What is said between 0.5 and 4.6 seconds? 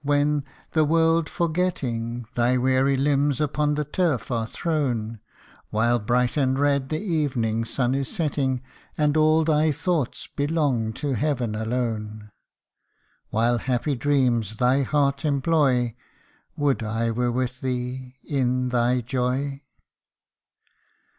the world forgetting, Thy weary limbs upon the turf are